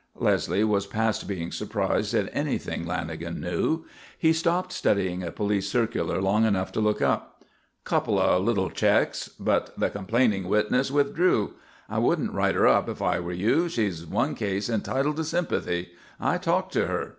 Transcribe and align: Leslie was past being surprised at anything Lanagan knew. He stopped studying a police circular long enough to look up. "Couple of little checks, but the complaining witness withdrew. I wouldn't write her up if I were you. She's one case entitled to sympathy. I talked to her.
Leslie 0.15 0.63
was 0.63 0.87
past 0.87 1.27
being 1.27 1.51
surprised 1.51 2.15
at 2.15 2.27
anything 2.33 2.85
Lanagan 2.87 3.39
knew. 3.39 3.85
He 4.17 4.33
stopped 4.33 4.73
studying 4.73 5.21
a 5.21 5.29
police 5.31 5.69
circular 5.69 6.19
long 6.19 6.43
enough 6.43 6.71
to 6.71 6.79
look 6.79 7.03
up. 7.03 7.43
"Couple 7.83 8.19
of 8.19 8.43
little 8.43 8.71
checks, 8.71 9.27
but 9.39 9.77
the 9.79 9.91
complaining 9.91 10.47
witness 10.49 10.89
withdrew. 10.89 11.53
I 11.87 11.99
wouldn't 11.99 12.33
write 12.33 12.55
her 12.55 12.65
up 12.65 12.89
if 12.89 12.99
I 12.99 13.19
were 13.19 13.31
you. 13.31 13.69
She's 13.69 14.03
one 14.03 14.33
case 14.33 14.69
entitled 14.71 15.17
to 15.17 15.23
sympathy. 15.23 15.89
I 16.19 16.39
talked 16.39 16.73
to 16.73 16.87
her. 16.87 17.09